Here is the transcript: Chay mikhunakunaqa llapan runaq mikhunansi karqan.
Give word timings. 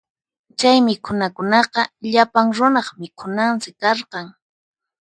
Chay 0.59 0.77
mikhunakunaqa 0.85 1.81
llapan 2.11 2.47
runaq 2.57 2.87
mikhunansi 3.01 3.69
karqan. 3.81 4.27